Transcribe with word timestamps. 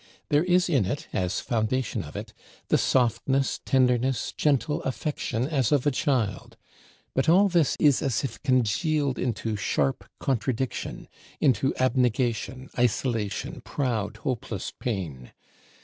There 0.29 0.43
is 0.43 0.67
in 0.67 0.85
it, 0.85 1.07
as 1.13 1.39
foundation 1.39 2.03
of 2.03 2.15
it, 2.15 2.33
the 2.69 2.77
softness, 2.79 3.59
tenderness, 3.63 4.33
gentle 4.35 4.81
affection 4.81 5.47
as 5.47 5.71
of 5.71 5.85
a 5.85 5.91
child; 5.91 6.57
but 7.13 7.29
all 7.29 7.47
this 7.47 7.75
is 7.79 8.01
as 8.01 8.23
if 8.23 8.41
congealed 8.41 9.19
into 9.19 9.55
sharp 9.55 10.09
contradiction, 10.19 11.07
into 11.39 11.75
abnegation, 11.75 12.71
isolation, 12.79 13.61
proud, 13.63 14.17
hopeless 14.17 14.71
pain. 14.79 15.33